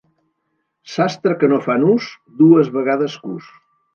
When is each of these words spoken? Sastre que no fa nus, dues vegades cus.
Sastre 0.93 1.35
que 1.43 1.49
no 1.51 1.59
fa 1.67 1.77
nus, 1.83 2.09
dues 2.41 2.71
vegades 2.79 3.21
cus. 3.27 3.53